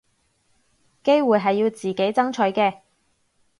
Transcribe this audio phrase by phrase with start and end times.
[1.03, 2.79] 機會係要自己爭取嘅